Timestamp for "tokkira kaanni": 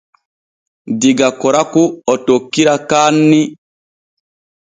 2.25-3.41